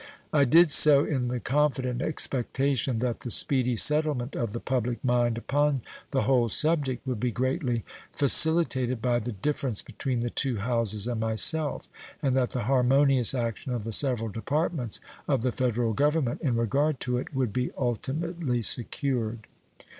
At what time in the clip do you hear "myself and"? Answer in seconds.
11.21-12.35